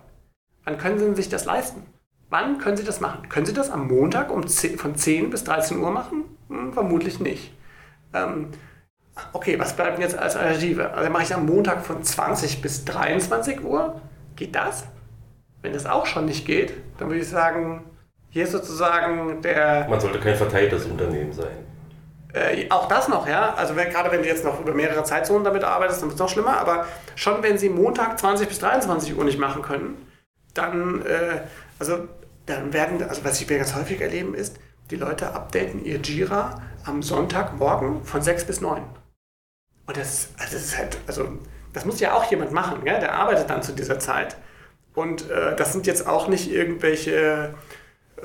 Wann 0.64 0.78
können 0.78 0.98
Sie 0.98 1.14
sich 1.14 1.28
das 1.28 1.46
leisten? 1.46 1.82
Wann 2.30 2.58
können 2.58 2.76
Sie 2.76 2.84
das 2.84 3.00
machen? 3.00 3.28
Können 3.30 3.46
Sie 3.46 3.54
das 3.54 3.70
am 3.70 3.88
Montag 3.88 4.30
um 4.30 4.46
10, 4.46 4.78
von 4.78 4.94
10 4.94 5.30
bis 5.30 5.42
13 5.44 5.78
Uhr 5.78 5.90
machen? 5.90 6.24
Hm, 6.48 6.74
vermutlich 6.74 7.18
nicht. 7.18 7.52
Ähm, 8.12 8.48
okay, 9.32 9.58
was 9.58 9.74
bleibt 9.74 9.98
jetzt 9.98 10.16
als 10.16 10.36
Alternative? 10.36 10.92
Also 10.92 11.10
mache 11.10 11.22
ich 11.24 11.34
am 11.34 11.46
Montag 11.46 11.84
von 11.84 12.02
20 12.02 12.62
bis 12.62 12.84
23 12.84 13.64
Uhr. 13.64 14.00
Geht 14.36 14.54
das? 14.54 14.84
Wenn 15.62 15.72
das 15.72 15.86
auch 15.86 16.06
schon 16.06 16.26
nicht 16.26 16.46
geht, 16.46 16.72
dann 16.98 17.08
würde 17.08 17.20
ich 17.20 17.28
sagen, 17.28 17.84
hier 18.30 18.44
ist 18.44 18.52
sozusagen 18.52 19.42
der. 19.42 19.86
Man 19.88 20.00
sollte 20.00 20.20
kein 20.20 20.36
verteiltes 20.36 20.84
Unternehmen 20.86 21.32
sein. 21.32 21.66
Äh, 22.32 22.70
auch 22.70 22.88
das 22.88 23.08
noch, 23.08 23.26
ja. 23.26 23.54
Also 23.54 23.74
wenn, 23.74 23.90
gerade 23.90 24.10
wenn 24.10 24.22
du 24.22 24.28
jetzt 24.28 24.44
noch 24.44 24.60
über 24.60 24.74
mehrere 24.74 25.02
Zeitzonen 25.02 25.44
damit 25.44 25.64
arbeitest, 25.64 26.02
dann 26.02 26.08
wird 26.08 26.16
es 26.16 26.20
noch 26.20 26.28
schlimmer. 26.28 26.58
Aber 26.58 26.86
schon 27.14 27.42
wenn 27.42 27.58
sie 27.58 27.68
Montag 27.68 28.18
20 28.18 28.48
bis 28.48 28.58
23 28.58 29.16
Uhr 29.16 29.24
nicht 29.24 29.38
machen 29.38 29.62
können, 29.62 30.06
dann, 30.54 31.02
äh, 31.06 31.40
also, 31.78 32.08
dann 32.46 32.72
werden, 32.72 33.02
also 33.08 33.24
was 33.24 33.40
ich 33.40 33.48
ganz 33.48 33.74
häufig 33.74 34.00
erleben 34.00 34.34
ist, 34.34 34.58
die 34.90 34.96
Leute 34.96 35.32
updaten 35.32 35.84
ihr 35.84 35.98
Jira 35.98 36.62
am 36.84 37.02
Sonntagmorgen 37.02 38.04
von 38.04 38.22
6 38.22 38.44
bis 38.46 38.60
9. 38.60 38.82
Und 39.88 39.96
das, 39.96 40.28
also 40.38 40.52
das 40.52 40.64
ist 40.66 40.78
halt, 40.78 40.98
also 41.06 41.28
das 41.72 41.86
muss 41.86 41.98
ja 41.98 42.12
auch 42.12 42.30
jemand 42.30 42.52
machen, 42.52 42.82
ja? 42.84 43.00
der 43.00 43.14
arbeitet 43.14 43.48
dann 43.48 43.62
zu 43.62 43.72
dieser 43.72 43.98
Zeit. 43.98 44.36
Und 44.94 45.30
äh, 45.30 45.56
das 45.56 45.72
sind 45.72 45.86
jetzt 45.86 46.06
auch 46.06 46.28
nicht 46.28 46.50
irgendwelche, 46.50 47.54
äh, 48.18 48.22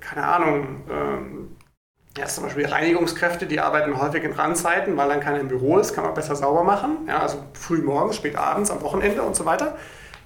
keine 0.00 0.26
Ahnung, 0.26 0.82
äh, 0.88 2.18
ja, 2.18 2.26
zum 2.26 2.44
Beispiel 2.44 2.66
Reinigungskräfte, 2.66 3.46
die 3.46 3.60
arbeiten 3.60 3.98
häufig 3.98 4.24
in 4.24 4.32
Randzeiten, 4.32 4.96
weil 4.96 5.08
dann 5.08 5.20
keiner 5.20 5.38
im 5.38 5.48
Büro 5.48 5.78
ist, 5.78 5.94
kann 5.94 6.04
man 6.04 6.14
besser 6.14 6.34
sauber 6.34 6.64
machen. 6.64 7.06
Ja, 7.06 7.20
also 7.20 7.44
früh 7.54 7.78
morgens, 7.78 8.16
spät 8.16 8.36
abends, 8.36 8.70
am 8.70 8.82
Wochenende 8.82 9.22
und 9.22 9.36
so 9.36 9.44
weiter. 9.44 9.76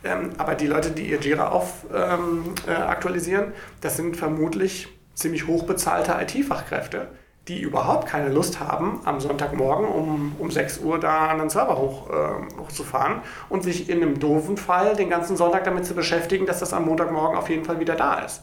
Ähm, 0.05 0.31
aber 0.39 0.55
die 0.55 0.67
Leute, 0.67 0.91
die 0.91 1.11
ihr 1.11 1.21
Jira 1.21 1.51
auf, 1.51 1.85
ähm, 1.95 2.55
äh, 2.67 2.73
aktualisieren, 2.73 3.53
das 3.83 3.97
sind 3.97 4.17
vermutlich 4.17 4.89
ziemlich 5.15 5.47
hochbezahlte 5.47 6.17
IT-Fachkräfte, 6.21 7.09
die 7.49 7.61
überhaupt 7.61 8.09
keine 8.09 8.29
Lust 8.29 8.59
haben, 8.59 9.01
am 9.05 9.21
Sonntagmorgen 9.21 9.87
um, 9.87 10.35
um 10.39 10.51
6 10.51 10.79
Uhr 10.79 10.99
da 10.99 11.29
einen 11.29 11.49
Server 11.49 11.79
hoch, 11.79 12.11
äh, 12.11 12.61
hochzufahren 12.61 13.21
und 13.49 13.63
sich 13.63 13.89
in 13.89 14.03
einem 14.03 14.19
doofen 14.19 14.57
Fall 14.57 14.97
den 14.97 15.11
ganzen 15.11 15.37
Sonntag 15.37 15.65
damit 15.65 15.87
zu 15.87 15.95
beschäftigen, 15.95 16.47
dass 16.47 16.59
das 16.59 16.73
am 16.73 16.87
Montagmorgen 16.87 17.37
auf 17.37 17.49
jeden 17.49 17.65
Fall 17.65 17.79
wieder 17.79 17.95
da 17.95 18.19
ist. 18.21 18.43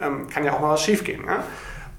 Ähm, 0.00 0.28
kann 0.28 0.44
ja 0.44 0.54
auch 0.54 0.60
mal 0.60 0.70
was 0.70 0.82
schiefgehen. 0.82 1.26
Ne? 1.26 1.42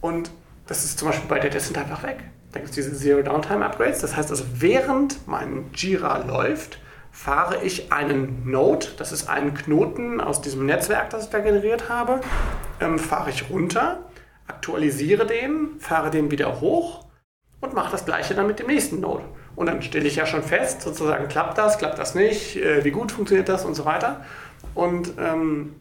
Und 0.02 0.32
das 0.66 0.86
ist 0.86 0.98
zum 0.98 1.10
Beispiel 1.10 1.30
bei 1.30 1.40
Data 1.40 1.60
Center 1.60 1.82
einfach 1.82 2.02
weg. 2.04 2.24
Da 2.52 2.60
gibt 2.60 2.70
es 2.70 2.76
diese 2.76 2.96
Zero 2.96 3.22
Downtime 3.22 3.64
Upgrades. 3.64 4.00
Das 4.00 4.16
heißt 4.16 4.32
also, 4.32 4.44
während 4.56 5.28
mein 5.28 5.66
Jira 5.76 6.18
läuft, 6.26 6.80
fahre 7.12 7.64
ich 7.64 7.92
einen 7.92 8.50
Node, 8.50 8.88
das 8.98 9.12
ist 9.12 9.30
ein 9.30 9.54
Knoten 9.54 10.22
aus 10.22 10.42
diesem 10.42 10.66
Netzwerk, 10.66 11.10
das 11.10 11.26
ich 11.26 11.30
da 11.30 11.40
generiert 11.40 11.90
habe, 11.90 12.22
ähm, 12.80 12.98
fahre 12.98 13.30
ich 13.30 13.50
runter 13.50 14.00
aktualisiere 14.50 15.26
den, 15.26 15.80
fahre 15.80 16.12
den 16.12 16.32
wieder 16.32 16.60
hoch 16.60 17.06
und 17.62 17.74
mache 17.74 17.92
das 17.92 18.06
gleiche 18.06 18.34
dann 18.36 18.48
mit 18.48 18.60
dem 18.60 18.68
nächsten 18.68 19.00
Node. 19.00 19.24
Und 19.56 19.68
dann 19.68 19.82
stelle 19.82 20.08
ich 20.08 20.16
ja 20.16 20.26
schon 20.26 20.44
fest, 20.44 20.82
sozusagen, 20.82 21.28
klappt 21.28 21.58
das, 21.58 21.78
klappt 21.78 22.00
das 22.00 22.16
nicht, 22.16 22.58
äh, 22.58 22.84
wie 22.84 22.92
gut 22.92 23.12
funktioniert 23.12 23.50
das 23.50 23.66
und 23.66 23.76
so 23.76 23.86
weiter. 23.86 24.26
Und 24.74 25.14
ähm, 25.20 25.76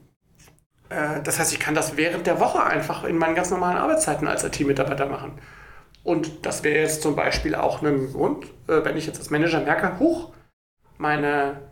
äh, 0.88 1.22
das 1.22 1.38
heißt, 1.38 1.52
ich 1.52 1.60
kann 1.60 1.74
das 1.74 1.96
während 1.96 2.26
der 2.26 2.40
Woche 2.40 2.62
einfach 2.62 3.04
in 3.04 3.16
meinen 3.18 3.34
ganz 3.34 3.50
normalen 3.50 3.78
Arbeitszeiten 3.78 4.26
als 4.26 4.44
IT-Mitarbeiter 4.44 5.06
machen. 5.06 5.32
Und 6.02 6.46
das 6.46 6.64
wäre 6.64 6.80
jetzt 6.80 7.02
zum 7.02 7.16
Beispiel 7.16 7.54
auch 7.54 7.82
ein 7.82 8.12
Grund, 8.12 8.46
äh, 8.66 8.84
wenn 8.84 8.96
ich 8.96 9.06
jetzt 9.06 9.18
als 9.18 9.30
Manager 9.30 9.60
merke, 9.60 9.98
hoch, 9.98 10.32
meine 10.96 11.62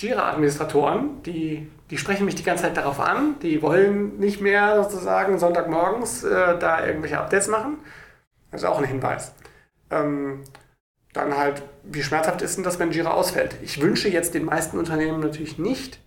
Jira-Administratoren, 0.00 1.22
die 1.22 1.70
die 1.92 1.98
sprechen 1.98 2.24
mich 2.24 2.34
die 2.34 2.42
ganze 2.42 2.62
Zeit 2.62 2.78
darauf 2.78 3.00
an. 3.00 3.38
Die 3.42 3.60
wollen 3.60 4.18
nicht 4.18 4.40
mehr 4.40 4.82
sozusagen 4.82 5.38
Sonntagmorgens 5.38 6.24
äh, 6.24 6.58
da 6.58 6.86
irgendwelche 6.86 7.18
Updates 7.18 7.48
machen. 7.48 7.80
Ist 8.50 8.64
auch 8.64 8.78
ein 8.78 8.84
Hinweis. 8.84 9.34
Ähm, 9.90 10.42
dann 11.12 11.36
halt, 11.36 11.62
wie 11.82 12.02
schmerzhaft 12.02 12.40
ist 12.40 12.56
denn 12.56 12.64
das, 12.64 12.78
wenn 12.78 12.92
Jira 12.92 13.10
ausfällt? 13.10 13.58
Ich 13.60 13.82
wünsche 13.82 14.08
jetzt 14.08 14.32
den 14.32 14.46
meisten 14.46 14.78
Unternehmen 14.78 15.20
natürlich 15.20 15.58
nicht, 15.58 16.00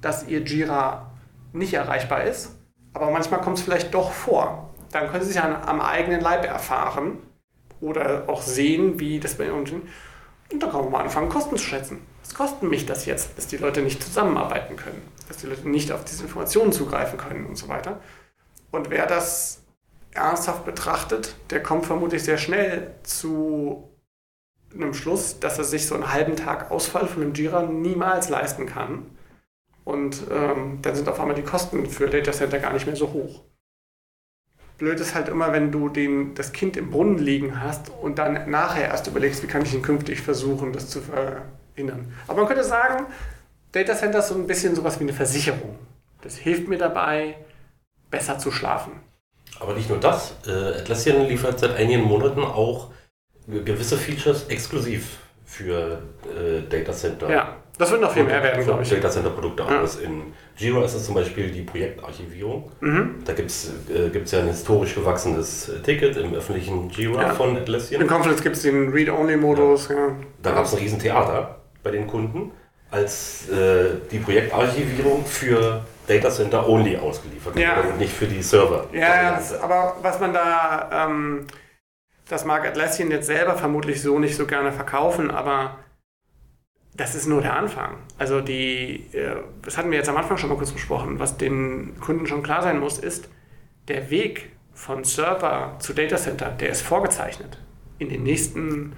dass 0.00 0.28
ihr 0.28 0.42
Jira 0.42 1.10
nicht 1.52 1.74
erreichbar 1.74 2.22
ist. 2.22 2.54
Aber 2.94 3.10
manchmal 3.10 3.40
kommt 3.40 3.58
es 3.58 3.64
vielleicht 3.64 3.92
doch 3.94 4.12
vor. 4.12 4.72
Dann 4.92 5.10
können 5.10 5.24
Sie 5.24 5.32
sich 5.32 5.42
an, 5.42 5.56
am 5.56 5.80
eigenen 5.80 6.20
Leib 6.20 6.44
erfahren 6.44 7.18
oder 7.80 8.28
auch 8.28 8.42
sehen, 8.42 9.00
wie 9.00 9.18
das 9.18 9.34
bei 9.38 9.46
Ihnen. 9.46 9.56
Und 10.52 10.62
dann 10.62 10.70
kann 10.70 10.82
man 10.82 10.92
mal 10.92 11.00
anfangen, 11.00 11.28
Kosten 11.28 11.56
zu 11.56 11.64
schätzen. 11.64 12.06
Was 12.22 12.34
kostet 12.34 12.62
mich 12.62 12.86
das 12.86 13.06
jetzt, 13.06 13.36
dass 13.36 13.46
die 13.46 13.56
Leute 13.56 13.82
nicht 13.82 14.02
zusammenarbeiten 14.02 14.76
können? 14.76 15.02
dass 15.32 15.40
die 15.40 15.46
Leute 15.46 15.68
nicht 15.68 15.92
auf 15.92 16.04
diese 16.04 16.24
Informationen 16.24 16.72
zugreifen 16.72 17.18
können 17.18 17.46
und 17.46 17.56
so 17.56 17.68
weiter. 17.68 18.00
Und 18.70 18.90
wer 18.90 19.06
das 19.06 19.62
ernsthaft 20.12 20.64
betrachtet, 20.64 21.36
der 21.50 21.62
kommt 21.62 21.86
vermutlich 21.86 22.22
sehr 22.22 22.36
schnell 22.36 22.94
zu 23.02 23.88
einem 24.74 24.92
Schluss, 24.92 25.40
dass 25.40 25.58
er 25.58 25.64
sich 25.64 25.86
so 25.86 25.94
einen 25.94 26.12
halben 26.12 26.36
Tag 26.36 26.70
Ausfall 26.70 27.06
von 27.06 27.22
einem 27.22 27.34
Jira 27.34 27.62
niemals 27.62 28.28
leisten 28.28 28.66
kann. 28.66 29.06
Und 29.84 30.22
ähm, 30.30 30.78
dann 30.82 30.94
sind 30.94 31.08
auf 31.08 31.18
einmal 31.18 31.34
die 31.34 31.42
Kosten 31.42 31.86
für 31.86 32.08
Data 32.08 32.32
Center 32.32 32.58
gar 32.58 32.72
nicht 32.72 32.86
mehr 32.86 32.96
so 32.96 33.12
hoch. 33.12 33.42
Blöd 34.78 35.00
ist 35.00 35.14
halt 35.14 35.28
immer, 35.28 35.52
wenn 35.52 35.72
du 35.72 35.88
den, 35.88 36.34
das 36.34 36.52
Kind 36.52 36.76
im 36.76 36.90
Brunnen 36.90 37.18
liegen 37.18 37.60
hast 37.60 37.90
und 37.90 38.18
dann 38.18 38.50
nachher 38.50 38.88
erst 38.88 39.06
überlegst, 39.06 39.42
wie 39.42 39.46
kann 39.46 39.62
ich 39.62 39.74
ihn 39.74 39.82
künftig 39.82 40.20
versuchen, 40.20 40.72
das 40.72 40.88
zu 40.88 41.00
verhindern. 41.74 42.12
Aber 42.26 42.38
man 42.38 42.46
könnte 42.46 42.64
sagen, 42.64 43.06
Data 43.72 43.94
Center 43.94 44.18
ist 44.18 44.28
so 44.28 44.34
ein 44.34 44.46
bisschen 44.46 44.74
sowas 44.74 44.98
wie 45.00 45.04
eine 45.04 45.12
Versicherung. 45.12 45.78
Das 46.20 46.36
hilft 46.36 46.68
mir 46.68 46.78
dabei, 46.78 47.36
besser 48.10 48.38
zu 48.38 48.50
schlafen. 48.50 48.92
Aber 49.58 49.74
nicht 49.74 49.88
nur 49.88 49.98
das. 49.98 50.34
Äh, 50.46 50.80
Atlassian 50.80 51.26
liefert 51.26 51.58
seit 51.58 51.76
einigen 51.76 52.02
Monaten 52.02 52.42
auch 52.42 52.90
gewisse 53.46 53.96
Features 53.96 54.46
exklusiv 54.48 55.18
für 55.44 56.02
äh, 56.24 56.62
Data 56.68 56.92
Center. 56.92 57.30
Ja, 57.30 57.56
das 57.78 57.90
wird 57.90 58.00
noch 58.00 58.12
viel 58.12 58.24
mehr 58.24 58.42
werden, 58.42 58.64
glaube 58.64 58.82
ich. 58.82 58.90
Data 58.90 59.10
Center 59.10 59.30
Produkte 59.30 59.62
ja. 59.62 59.80
aus. 59.80 59.96
In 59.96 60.32
Jira 60.56 60.84
ist 60.84 60.94
es 60.94 61.06
zum 61.06 61.14
Beispiel 61.14 61.50
die 61.50 61.62
Projektarchivierung. 61.62 62.70
Mhm. 62.80 63.22
Da 63.24 63.32
gibt 63.32 63.50
es 63.50 63.70
äh, 63.90 64.10
ja 64.24 64.38
ein 64.40 64.48
historisch 64.48 64.94
gewachsenes 64.94 65.70
Ticket 65.82 66.16
im 66.16 66.34
öffentlichen 66.34 66.90
Jira 66.90 67.22
ja. 67.22 67.34
von 67.34 67.56
Atlassian. 67.56 68.02
In 68.02 68.08
Confluence 68.08 68.42
gibt 68.42 68.56
es 68.56 68.62
den 68.62 68.90
Read-Only-Modus. 68.90 69.88
Ja. 69.88 70.16
Da 70.42 70.52
gab 70.52 70.64
es 70.64 70.74
ein 70.74 70.78
Riesentheater 70.78 71.61
bei 71.82 71.90
den 71.90 72.06
Kunden 72.06 72.52
als 72.90 73.48
äh, 73.48 73.96
die 74.10 74.18
Projektarchivierung 74.18 75.24
für 75.24 75.84
Data 76.06 76.30
Center 76.30 76.68
Only 76.68 76.96
ausgeliefert 76.96 77.56
ja. 77.56 77.80
und 77.80 77.98
nicht 77.98 78.12
für 78.12 78.26
die 78.26 78.42
Server. 78.42 78.86
Ja, 78.92 79.40
aber 79.62 79.96
was 80.02 80.20
man 80.20 80.34
da, 80.34 81.06
ähm, 81.08 81.46
das 82.28 82.44
mag 82.44 82.66
Atlassian 82.66 83.10
jetzt 83.10 83.26
selber 83.26 83.56
vermutlich 83.56 84.02
so 84.02 84.18
nicht 84.18 84.36
so 84.36 84.46
gerne 84.46 84.72
verkaufen, 84.72 85.30
aber 85.30 85.78
das 86.94 87.14
ist 87.14 87.26
nur 87.26 87.40
der 87.40 87.56
Anfang. 87.56 87.96
Also 88.18 88.40
die, 88.42 89.06
äh, 89.12 89.36
das 89.62 89.78
hatten 89.78 89.90
wir 89.90 89.98
jetzt 89.98 90.10
am 90.10 90.16
Anfang 90.18 90.36
schon 90.36 90.50
mal 90.50 90.56
kurz 90.56 90.72
besprochen, 90.72 91.18
was 91.18 91.38
den 91.38 91.98
Kunden 92.00 92.26
schon 92.26 92.42
klar 92.42 92.62
sein 92.62 92.78
muss, 92.78 92.98
ist, 92.98 93.28
der 93.88 94.10
Weg 94.10 94.50
von 94.74 95.04
Server 95.04 95.76
zu 95.78 95.94
Data 95.94 96.16
Center, 96.16 96.50
der 96.50 96.70
ist 96.70 96.82
vorgezeichnet. 96.82 97.58
In 97.98 98.10
den 98.10 98.22
nächsten 98.22 98.94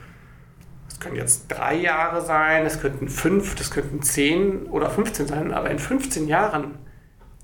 das 0.95 1.01
können 1.01 1.17
jetzt 1.17 1.49
drei 1.49 1.75
Jahre 1.75 2.25
sein, 2.25 2.65
es 2.65 2.81
könnten 2.81 3.09
fünf, 3.09 3.57
das 3.57 3.73
könnten 3.73 4.01
zehn 4.03 4.67
oder 4.67 4.89
15 4.89 5.27
sein, 5.27 5.53
aber 5.53 5.69
in 5.71 5.81
15 5.81 6.29
Jahren 6.29 6.77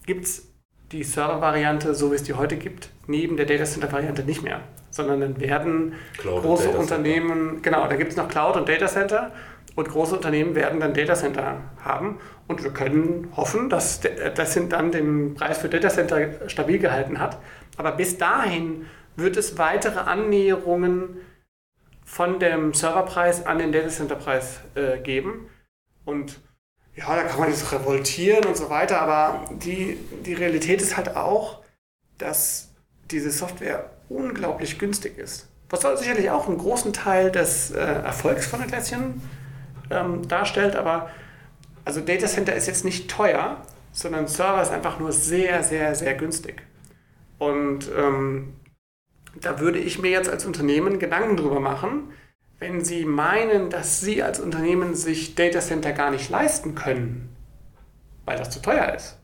gibt 0.07 0.25
es 0.25 0.53
die 0.93 1.03
Server-Variante, 1.03 1.97
so 1.97 2.13
wie 2.13 2.15
es 2.15 2.23
die 2.23 2.35
heute 2.35 2.57
gibt, 2.57 2.91
neben 3.09 3.37
der 3.37 3.47
Data 3.47 3.65
Center-Variante 3.65 4.23
nicht 4.23 4.45
mehr. 4.45 4.61
Sondern 4.91 5.21
dann 5.21 5.41
werden 5.41 5.95
Cloud 6.19 6.43
große 6.45 6.71
Unternehmen, 6.71 7.61
genau, 7.61 7.89
da 7.89 7.97
gibt 7.97 8.13
es 8.13 8.17
noch 8.17 8.29
Cloud 8.29 8.57
und 8.57 8.69
Data 8.69 8.87
Center 8.87 9.33
und 9.75 9.89
große 9.89 10.15
Unternehmen 10.15 10.55
werden 10.55 10.79
dann 10.79 10.95
Data 10.95 11.15
Center 11.15 11.59
haben 11.83 12.21
und 12.47 12.63
wir 12.63 12.71
können 12.71 13.33
hoffen, 13.37 13.69
dass 13.69 14.01
das 14.37 14.59
dann 14.69 14.93
den 14.93 15.35
Preis 15.35 15.59
für 15.59 15.69
Data 15.69 15.89
Center 15.89 16.49
stabil 16.49 16.79
gehalten 16.79 17.19
hat. 17.19 17.39
Aber 17.77 17.93
bis 17.93 18.17
dahin 18.17 18.87
wird 19.17 19.37
es 19.37 19.59
weitere 19.59 19.99
Annäherungen 19.99 21.17
von 22.11 22.41
dem 22.41 22.75
Serverpreis 22.75 23.47
an 23.47 23.59
den 23.59 23.71
Datacenter-Preis 23.71 24.61
äh, 24.75 24.99
geben. 24.99 25.49
Und 26.05 26.41
ja, 26.97 27.15
da 27.15 27.23
kann 27.23 27.39
man 27.39 27.49
jetzt 27.49 27.71
revoltieren 27.71 28.47
und 28.47 28.57
so 28.57 28.69
weiter, 28.69 29.01
aber 29.01 29.45
die, 29.53 29.97
die 30.27 30.35
Realität 30.35 30.83
ist 30.83 30.97
halt 30.97 31.15
auch, 31.15 31.63
dass 32.19 32.73
diese 33.13 33.31
Software 33.31 33.91
unglaublich 34.09 34.81
günstig 34.81 35.19
ist. 35.19 35.47
Was 35.69 35.83
sicherlich 36.01 36.31
auch 36.31 36.49
einen 36.49 36.59
großen 36.59 36.93
Teil 36.93 37.31
des 37.31 37.71
äh, 37.71 37.79
Erfolgs 37.79 38.49
von 38.49 38.61
Atlassian 38.61 39.23
ähm, 39.89 40.27
darstellt, 40.27 40.75
aber 40.75 41.11
also 41.85 42.01
Datacenter 42.01 42.57
ist 42.57 42.67
jetzt 42.67 42.85
nicht 42.85 43.09
teuer, 43.09 43.63
sondern 43.93 44.27
Server 44.27 44.63
ist 44.63 44.73
einfach 44.73 44.99
nur 44.99 45.13
sehr, 45.13 45.63
sehr, 45.63 45.95
sehr 45.95 46.15
günstig. 46.15 46.63
Und 47.39 47.89
ähm, 47.97 48.55
da 49.41 49.61
würde 49.61 49.79
ich 49.79 49.99
mir 49.99 50.11
jetzt 50.11 50.29
als 50.29 50.45
Unternehmen 50.45 50.99
Gedanken 50.99 51.37
drüber 51.37 51.61
machen, 51.61 52.13
wenn 52.59 52.85
Sie 52.85 53.05
meinen, 53.05 53.71
dass 53.71 54.01
Sie 54.01 54.23
als 54.23 54.39
Unternehmen 54.39 54.95
sich 54.95 55.35
Data 55.35 55.61
Center 55.61 55.93
gar 55.93 56.11
nicht 56.11 56.29
leisten 56.29 56.75
können, 56.75 57.35
weil 58.25 58.37
das 58.37 58.51
zu 58.51 58.61
teuer 58.61 58.95
ist, 58.95 59.19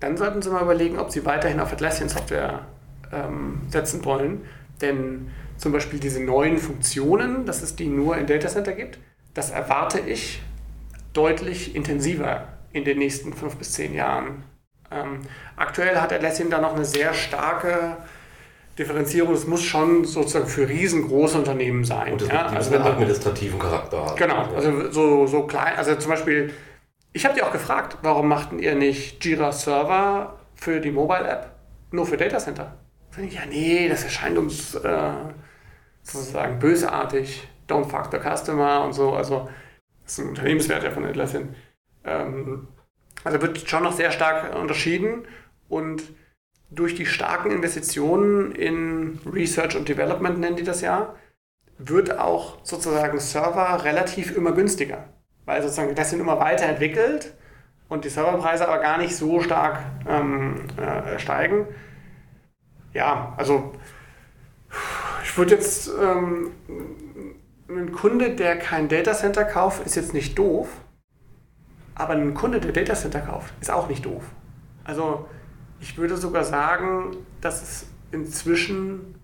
dann 0.00 0.16
sollten 0.16 0.42
Sie 0.42 0.50
mal 0.50 0.62
überlegen, 0.62 0.98
ob 0.98 1.10
Sie 1.10 1.24
weiterhin 1.24 1.60
auf 1.60 1.72
Atlassian-Software 1.72 2.66
ähm, 3.12 3.62
setzen 3.68 4.04
wollen. 4.04 4.44
Denn 4.80 5.30
zum 5.56 5.72
Beispiel 5.72 6.00
diese 6.00 6.22
neuen 6.22 6.58
Funktionen, 6.58 7.46
dass 7.46 7.62
es 7.62 7.76
die 7.76 7.86
nur 7.86 8.16
in 8.16 8.26
Data 8.26 8.48
Center 8.48 8.72
gibt, 8.72 8.98
das 9.34 9.50
erwarte 9.50 10.00
ich 10.00 10.42
deutlich 11.12 11.74
intensiver 11.74 12.48
in 12.72 12.84
den 12.84 12.98
nächsten 12.98 13.32
fünf 13.32 13.56
bis 13.56 13.72
zehn 13.72 13.94
Jahren. 13.94 14.44
Ähm, 14.90 15.20
aktuell 15.56 15.96
hat 15.96 16.12
Atlassian 16.12 16.50
da 16.50 16.60
noch 16.60 16.74
eine 16.74 16.84
sehr 16.84 17.14
starke 17.14 17.98
Differenzierung. 18.78 19.34
Es 19.34 19.46
muss 19.46 19.62
schon 19.62 20.04
sozusagen 20.04 20.46
für 20.46 20.68
riesengroße 20.68 21.38
Unternehmen 21.38 21.84
sein. 21.84 22.12
Und 22.12 22.22
das 22.22 22.28
ja? 22.28 22.46
also 22.46 22.74
einen 22.74 22.84
administrativen 22.84 23.58
Charakter 23.58 24.06
haben. 24.06 24.16
Genau, 24.16 24.48
also 24.54 24.90
so, 24.90 25.26
so 25.26 25.46
klein, 25.46 25.74
also 25.76 25.94
zum 25.96 26.10
Beispiel, 26.10 26.52
ich 27.12 27.24
habe 27.24 27.34
die 27.34 27.42
auch 27.42 27.52
gefragt, 27.52 27.98
warum 28.02 28.28
machten 28.28 28.58
ihr 28.58 28.74
nicht 28.74 29.24
Jira 29.24 29.52
Server 29.52 30.38
für 30.54 30.80
die 30.80 30.90
Mobile 30.90 31.28
App 31.28 31.50
nur 31.90 32.06
für 32.06 32.16
Data 32.16 32.38
Center? 32.38 32.78
Ich, 33.18 33.34
ja, 33.34 33.42
nee, 33.46 33.88
das 33.88 34.04
erscheint 34.04 34.38
uns 34.38 34.74
äh, 34.74 35.10
sozusagen 36.02 36.58
bösartig. 36.58 37.46
Don't 37.68 37.84
fuck 37.84 38.08
the 38.10 38.18
customer 38.18 38.84
und 38.84 38.94
so. 38.94 39.12
Also, 39.12 39.48
das 40.02 40.12
ist 40.12 40.24
ein 40.24 40.30
Unternehmenswert 40.30 40.82
ja 40.82 40.90
von 40.90 41.04
Atlassian. 41.04 41.54
Ähm, 42.04 42.68
also 43.24 43.40
wird 43.40 43.68
schon 43.68 43.82
noch 43.82 43.92
sehr 43.92 44.10
stark 44.10 44.54
unterschieden 44.56 45.26
und 45.68 46.02
durch 46.74 46.94
die 46.94 47.06
starken 47.06 47.50
Investitionen 47.50 48.52
in 48.52 49.18
Research 49.30 49.76
und 49.76 49.88
Development, 49.88 50.38
nennen 50.38 50.56
die 50.56 50.62
das 50.62 50.80
ja, 50.80 51.14
wird 51.78 52.18
auch 52.18 52.58
sozusagen 52.64 53.18
Server 53.20 53.84
relativ 53.84 54.36
immer 54.36 54.52
günstiger. 54.52 55.04
Weil 55.44 55.62
sozusagen 55.62 55.94
das 55.94 56.10
sind 56.10 56.20
immer 56.20 56.38
weiterentwickelt 56.38 57.34
und 57.88 58.04
die 58.04 58.08
Serverpreise 58.08 58.68
aber 58.68 58.80
gar 58.80 58.98
nicht 58.98 59.14
so 59.14 59.40
stark 59.40 59.80
ähm, 60.08 60.66
äh, 60.78 61.18
steigen. 61.18 61.66
Ja, 62.94 63.34
also 63.36 63.72
ich 65.24 65.36
würde 65.36 65.54
jetzt, 65.54 65.90
ähm, 66.00 66.52
ein 67.68 67.92
Kunde, 67.92 68.34
der 68.34 68.58
kein 68.58 68.88
Datacenter 68.88 69.44
kauft, 69.44 69.84
ist 69.86 69.96
jetzt 69.96 70.14
nicht 70.14 70.38
doof, 70.38 70.68
aber 71.94 72.14
ein 72.14 72.34
Kunde, 72.34 72.60
der 72.60 72.72
Datacenter 72.72 73.20
kauft, 73.20 73.52
ist 73.60 73.70
auch 73.70 73.88
nicht 73.88 74.04
doof. 74.04 74.22
Also 74.84 75.26
ich 75.82 75.98
würde 75.98 76.16
sogar 76.16 76.44
sagen, 76.44 77.16
dass 77.40 77.60
es 77.60 77.86
inzwischen 78.12 79.16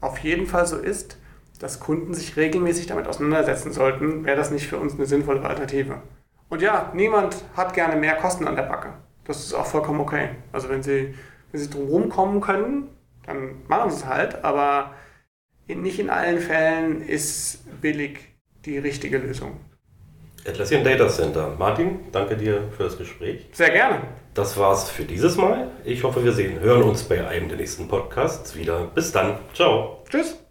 auf 0.00 0.18
jeden 0.18 0.46
Fall 0.46 0.66
so 0.66 0.78
ist, 0.78 1.18
dass 1.60 1.80
Kunden 1.80 2.14
sich 2.14 2.36
regelmäßig 2.36 2.86
damit 2.86 3.06
auseinandersetzen 3.06 3.72
sollten, 3.72 4.24
wäre 4.24 4.36
das 4.36 4.50
nicht 4.50 4.66
für 4.66 4.78
uns 4.78 4.94
eine 4.94 5.06
sinnvolle 5.06 5.42
Alternative. 5.42 6.00
Und 6.48 6.62
ja, 6.62 6.90
niemand 6.94 7.44
hat 7.56 7.74
gerne 7.74 7.96
mehr 7.96 8.16
Kosten 8.16 8.48
an 8.48 8.56
der 8.56 8.62
Backe. 8.62 8.94
Das 9.24 9.44
ist 9.44 9.54
auch 9.54 9.66
vollkommen 9.66 10.00
okay. 10.00 10.30
Also 10.52 10.68
wenn 10.68 10.82
Sie, 10.82 11.14
wenn 11.52 11.60
Sie 11.60 11.68
drumherum 11.68 12.08
kommen 12.08 12.40
können, 12.40 12.88
dann 13.26 13.62
machen 13.68 13.90
Sie 13.90 13.96
es 13.96 14.06
halt, 14.06 14.44
aber 14.44 14.94
nicht 15.68 15.98
in 15.98 16.10
allen 16.10 16.38
Fällen 16.38 17.02
ist 17.02 17.64
billig 17.80 18.20
die 18.64 18.78
richtige 18.78 19.18
Lösung. 19.18 19.60
Atlassian 20.48 20.84
Data 20.84 21.08
Center. 21.08 21.54
Martin, 21.58 22.00
danke 22.12 22.36
dir 22.36 22.62
für 22.76 22.84
das 22.84 22.96
Gespräch. 22.98 23.46
Sehr 23.52 23.70
gerne. 23.70 24.00
Das 24.34 24.58
war's 24.58 24.90
für 24.90 25.04
dieses 25.04 25.36
Mal. 25.36 25.68
Ich 25.84 26.04
hoffe, 26.04 26.24
wir 26.24 26.32
sehen, 26.32 26.60
hören 26.60 26.82
uns 26.82 27.04
bei 27.04 27.26
einem 27.26 27.48
der 27.48 27.56
nächsten 27.58 27.88
Podcasts 27.88 28.54
wieder. 28.54 28.90
Bis 28.94 29.12
dann. 29.12 29.38
Ciao. 29.54 30.04
Tschüss. 30.10 30.45